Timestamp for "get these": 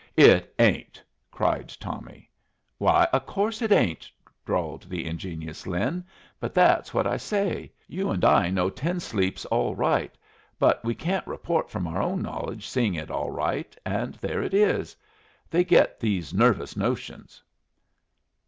15.63-16.33